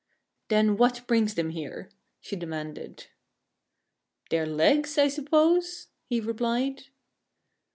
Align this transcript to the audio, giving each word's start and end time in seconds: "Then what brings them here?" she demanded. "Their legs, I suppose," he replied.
"Then 0.47 0.77
what 0.77 1.05
brings 1.05 1.35
them 1.35 1.51
here?" 1.51 1.91
she 2.21 2.35
demanded. 2.35 3.05
"Their 4.31 4.47
legs, 4.47 4.97
I 4.97 5.07
suppose," 5.09 5.89
he 6.07 6.19
replied. 6.19 6.85